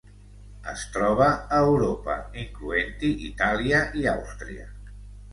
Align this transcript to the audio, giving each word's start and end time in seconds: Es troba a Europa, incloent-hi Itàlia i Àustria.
Es 0.69 0.83
troba 0.93 1.25
a 1.57 1.59
Europa, 1.65 2.15
incloent-hi 2.43 3.11
Itàlia 3.27 3.83
i 4.01 4.07
Àustria. 4.15 4.65